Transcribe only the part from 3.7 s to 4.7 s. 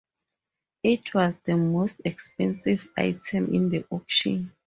auction.